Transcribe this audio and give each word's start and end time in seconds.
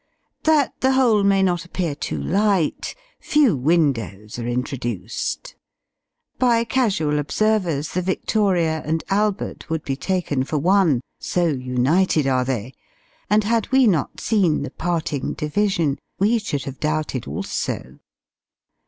That 0.45 0.73
the 0.81 0.93
whole 0.93 1.21
may 1.23 1.43
not 1.43 1.63
appear 1.63 1.93
too 1.93 2.17
light, 2.17 2.95
few 3.19 3.55
windows 3.55 4.39
are 4.39 4.47
introduced. 4.47 5.53
By 6.39 6.63
casual 6.63 7.19
observers 7.19 7.89
the 7.89 8.01
Victoria 8.01 8.81
and 8.83 9.03
Albert 9.11 9.69
would 9.69 9.83
be 9.85 9.95
taken 9.95 10.43
for 10.43 10.57
one 10.57 11.01
so 11.19 11.45
united 11.49 12.25
are 12.25 12.43
they; 12.45 12.73
and 13.29 13.43
had 13.43 13.71
we 13.71 13.85
not 13.85 14.19
seen 14.19 14.63
the 14.63 14.71
parting 14.71 15.33
division, 15.33 15.99
we 16.17 16.39
should 16.39 16.63
have 16.63 16.79
doubted 16.79 17.27
also. 17.27 17.99